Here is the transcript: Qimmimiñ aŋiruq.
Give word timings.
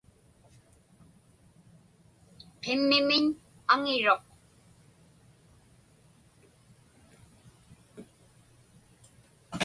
Qimmimiñ 2.61 3.25
aŋiruq. 3.73 4.23